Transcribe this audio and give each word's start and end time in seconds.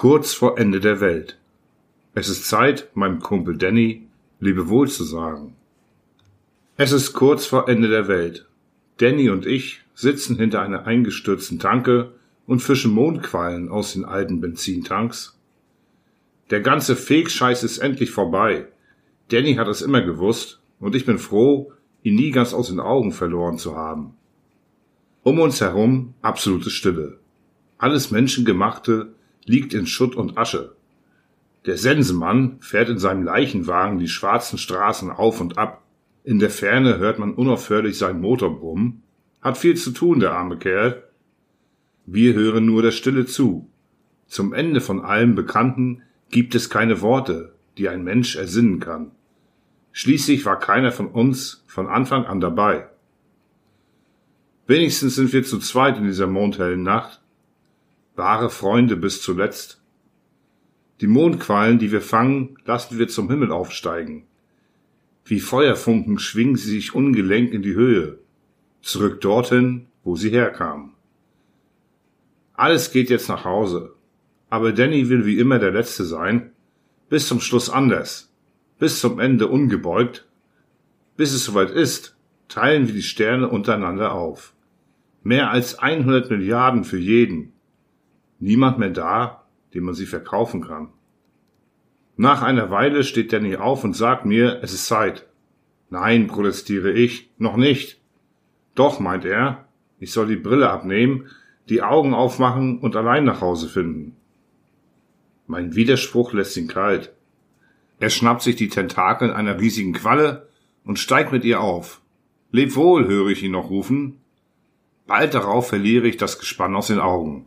Kurz 0.00 0.32
vor 0.32 0.56
Ende 0.56 0.80
der 0.80 1.02
Welt. 1.02 1.36
Es 2.14 2.30
ist 2.30 2.48
Zeit, 2.48 2.88
meinem 2.94 3.20
Kumpel 3.20 3.58
Danny 3.58 4.06
Lebewohl 4.38 4.88
zu 4.88 5.04
sagen. 5.04 5.56
Es 6.78 6.92
ist 6.92 7.12
kurz 7.12 7.44
vor 7.44 7.68
Ende 7.68 7.88
der 7.88 8.08
Welt. 8.08 8.48
Danny 8.96 9.28
und 9.28 9.44
ich 9.44 9.82
sitzen 9.92 10.36
hinter 10.36 10.62
einer 10.62 10.86
eingestürzten 10.86 11.58
Tanke 11.58 12.14
und 12.46 12.60
fischen 12.60 12.92
Mondquallen 12.92 13.68
aus 13.68 13.92
den 13.92 14.06
alten 14.06 14.40
Benzintanks. 14.40 15.38
Der 16.48 16.62
ganze 16.62 16.96
Fegscheiß 16.96 17.62
ist 17.62 17.76
endlich 17.76 18.10
vorbei. 18.10 18.68
Danny 19.28 19.56
hat 19.56 19.68
es 19.68 19.82
immer 19.82 20.00
gewusst 20.00 20.60
und 20.78 20.94
ich 20.94 21.04
bin 21.04 21.18
froh, 21.18 21.74
ihn 22.02 22.14
nie 22.14 22.30
ganz 22.30 22.54
aus 22.54 22.68
den 22.68 22.80
Augen 22.80 23.12
verloren 23.12 23.58
zu 23.58 23.76
haben. 23.76 24.14
Um 25.24 25.38
uns 25.40 25.60
herum 25.60 26.14
absolute 26.22 26.70
Stille. 26.70 27.18
Alles 27.76 28.10
Menschengemachte 28.10 29.12
liegt 29.44 29.74
in 29.74 29.86
Schutt 29.86 30.14
und 30.14 30.38
Asche. 30.38 30.74
Der 31.66 31.76
Sensenmann 31.76 32.58
fährt 32.60 32.88
in 32.88 32.98
seinem 32.98 33.22
Leichenwagen 33.22 33.98
die 33.98 34.08
schwarzen 34.08 34.58
Straßen 34.58 35.10
auf 35.10 35.40
und 35.40 35.58
ab. 35.58 35.82
In 36.24 36.38
der 36.38 36.50
Ferne 36.50 36.98
hört 36.98 37.18
man 37.18 37.34
unaufhörlich 37.34 37.98
seinen 37.98 38.20
Motor 38.20 38.58
brummen. 38.58 39.02
Hat 39.42 39.58
viel 39.58 39.76
zu 39.76 39.90
tun, 39.90 40.20
der 40.20 40.32
arme 40.32 40.58
Kerl. 40.58 41.04
Wir 42.06 42.34
hören 42.34 42.64
nur 42.64 42.82
der 42.82 42.92
Stille 42.92 43.26
zu. 43.26 43.70
Zum 44.26 44.52
Ende 44.52 44.80
von 44.80 45.00
allem 45.00 45.34
Bekannten 45.34 46.02
gibt 46.30 46.54
es 46.54 46.70
keine 46.70 47.00
Worte, 47.00 47.52
die 47.78 47.88
ein 47.88 48.04
Mensch 48.04 48.36
ersinnen 48.36 48.80
kann. 48.80 49.10
Schließlich 49.92 50.44
war 50.46 50.58
keiner 50.58 50.92
von 50.92 51.08
uns 51.08 51.64
von 51.66 51.88
Anfang 51.88 52.24
an 52.24 52.40
dabei. 52.40 52.88
Wenigstens 54.66 55.16
sind 55.16 55.32
wir 55.32 55.42
zu 55.42 55.58
zweit 55.58 55.98
in 55.98 56.04
dieser 56.04 56.28
mondhellen 56.28 56.82
Nacht. 56.82 57.20
Wahre 58.16 58.50
Freunde 58.50 58.96
bis 58.96 59.22
zuletzt. 59.22 59.82
Die 61.00 61.06
Mondquallen, 61.06 61.78
die 61.78 61.92
wir 61.92 62.02
fangen, 62.02 62.56
lassen 62.64 62.98
wir 62.98 63.08
zum 63.08 63.30
Himmel 63.30 63.52
aufsteigen. 63.52 64.26
Wie 65.24 65.40
Feuerfunken 65.40 66.18
schwingen 66.18 66.56
sie 66.56 66.70
sich 66.70 66.94
ungelenk 66.94 67.52
in 67.52 67.62
die 67.62 67.74
Höhe, 67.74 68.18
zurück 68.82 69.20
dorthin, 69.20 69.86
wo 70.02 70.16
sie 70.16 70.30
herkamen. 70.30 70.92
Alles 72.54 72.90
geht 72.90 73.08
jetzt 73.08 73.28
nach 73.28 73.44
Hause, 73.44 73.94
aber 74.50 74.72
Danny 74.72 75.08
will 75.08 75.24
wie 75.24 75.38
immer 75.38 75.58
der 75.58 75.70
Letzte 75.70 76.04
sein, 76.04 76.50
bis 77.08 77.26
zum 77.26 77.40
Schluss 77.40 77.70
anders, 77.70 78.30
bis 78.78 79.00
zum 79.00 79.18
Ende 79.20 79.46
ungebeugt. 79.46 80.26
Bis 81.16 81.32
es 81.32 81.44
soweit 81.44 81.70
ist, 81.70 82.16
teilen 82.48 82.86
wir 82.86 82.94
die 82.94 83.02
Sterne 83.02 83.48
untereinander 83.48 84.12
auf. 84.12 84.54
Mehr 85.22 85.50
als 85.50 85.78
100 85.78 86.30
Milliarden 86.30 86.84
für 86.84 86.98
jeden. 86.98 87.52
Niemand 88.40 88.78
mehr 88.78 88.90
da, 88.90 89.44
dem 89.74 89.84
man 89.84 89.94
sie 89.94 90.06
verkaufen 90.06 90.62
kann. 90.62 90.88
Nach 92.16 92.42
einer 92.42 92.70
Weile 92.70 93.04
steht 93.04 93.32
Danny 93.32 93.56
auf 93.56 93.84
und 93.84 93.94
sagt 93.94 94.26
mir, 94.26 94.60
es 94.62 94.72
ist 94.72 94.86
Zeit. 94.86 95.26
Nein, 95.90 96.26
protestiere 96.26 96.92
ich, 96.92 97.30
noch 97.38 97.56
nicht. 97.56 98.00
Doch, 98.74 99.00
meint 99.00 99.24
er, 99.24 99.66
ich 99.98 100.12
soll 100.12 100.26
die 100.26 100.36
Brille 100.36 100.70
abnehmen, 100.70 101.26
die 101.68 101.82
Augen 101.82 102.14
aufmachen 102.14 102.78
und 102.78 102.96
allein 102.96 103.24
nach 103.24 103.40
Hause 103.40 103.68
finden. 103.68 104.16
Mein 105.46 105.74
Widerspruch 105.74 106.32
lässt 106.32 106.56
ihn 106.56 106.68
kalt. 106.68 107.12
Er 107.98 108.10
schnappt 108.10 108.42
sich 108.42 108.56
die 108.56 108.68
Tentakeln 108.68 109.30
einer 109.30 109.60
riesigen 109.60 109.92
Qualle 109.92 110.48
und 110.84 110.98
steigt 110.98 111.32
mit 111.32 111.44
ihr 111.44 111.60
auf. 111.60 112.00
Leb 112.52 112.76
wohl, 112.76 113.06
höre 113.06 113.28
ich 113.28 113.42
ihn 113.42 113.52
noch 113.52 113.68
rufen. 113.68 114.20
Bald 115.06 115.34
darauf 115.34 115.68
verliere 115.68 116.06
ich 116.06 116.16
das 116.16 116.38
Gespann 116.38 116.74
aus 116.74 116.86
den 116.86 117.00
Augen. 117.00 117.46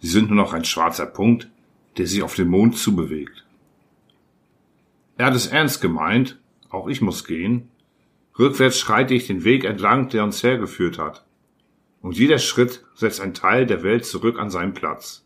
Sie 0.00 0.08
sind 0.08 0.28
nur 0.28 0.36
noch 0.36 0.52
ein 0.52 0.64
schwarzer 0.64 1.06
Punkt, 1.06 1.48
der 1.96 2.06
sich 2.06 2.22
auf 2.22 2.34
den 2.34 2.48
Mond 2.48 2.76
zubewegt. 2.76 3.44
Er 5.16 5.26
hat 5.26 5.34
es 5.34 5.48
ernst 5.48 5.80
gemeint, 5.80 6.38
auch 6.70 6.86
ich 6.86 7.00
muss 7.00 7.24
gehen. 7.24 7.68
Rückwärts 8.38 8.78
schreite 8.78 9.14
ich 9.14 9.26
den 9.26 9.42
Weg 9.42 9.64
entlang, 9.64 10.08
der 10.08 10.22
uns 10.22 10.42
hergeführt 10.42 10.98
hat. 10.98 11.24
Und 12.00 12.16
jeder 12.16 12.38
Schritt 12.38 12.84
setzt 12.94 13.20
ein 13.20 13.34
Teil 13.34 13.66
der 13.66 13.82
Welt 13.82 14.04
zurück 14.04 14.38
an 14.38 14.50
seinen 14.50 14.74
Platz. 14.74 15.24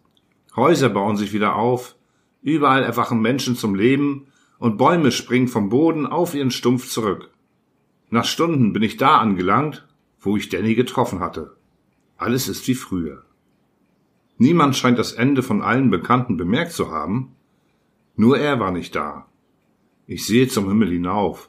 Häuser 0.57 0.89
bauen 0.89 1.19
sich 1.19 1.35
wieder 1.35 1.57
auf, 1.57 1.97
überall 2.43 2.83
erwachen 2.83 3.21
Menschen 3.21 3.57
zum 3.57 3.75
Leben 3.75 4.29
und 4.59 4.79
Bäume 4.79 5.13
springen 5.13 5.49
vom 5.49 5.69
Boden 5.69 6.07
auf 6.07 6.35
ihren 6.35 6.51
Stumpf 6.51 6.89
zurück. 6.89 7.31
Nach 8.09 8.25
Stunden 8.25 8.73
bin 8.73 8.83
ich 8.83 8.97
da 8.97 9.19
angelangt, 9.19 9.87
wo 10.21 10.37
ich 10.37 10.49
Danny 10.49 10.75
getroffen 10.75 11.21
hatte. 11.21 11.57
Alles 12.17 12.49
ist 12.49 12.67
wie 12.69 12.75
früher. 12.75 13.25
Niemand 14.43 14.77
scheint 14.77 14.99
das 14.99 15.13
Ende 15.13 15.41
von 15.41 15.63
allen 15.63 15.89
Bekannten 15.89 16.37
bemerkt 16.37 16.73
zu 16.73 16.91
haben. 16.91 17.37
Nur 18.17 18.41
er 18.41 18.59
war 18.59 18.73
nicht 18.73 18.93
da. 18.97 19.29
Ich 20.09 20.27
sehe 20.27 20.49
zum 20.49 20.67
Himmel 20.67 20.91
hinauf. 20.91 21.49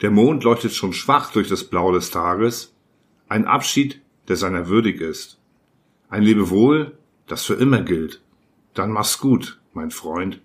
Der 0.00 0.10
Mond 0.10 0.42
leuchtet 0.42 0.72
schon 0.72 0.92
schwach 0.92 1.30
durch 1.30 1.48
das 1.48 1.62
Blau 1.62 1.92
des 1.92 2.10
Tages. 2.10 2.74
Ein 3.28 3.44
Abschied, 3.44 4.00
der 4.26 4.34
seiner 4.34 4.66
würdig 4.66 5.00
ist. 5.00 5.38
Ein 6.08 6.24
Lebewohl, 6.24 6.98
das 7.28 7.44
für 7.44 7.54
immer 7.54 7.82
gilt. 7.82 8.20
Dann 8.74 8.90
mach's 8.90 9.20
gut, 9.20 9.60
mein 9.72 9.92
Freund. 9.92 10.40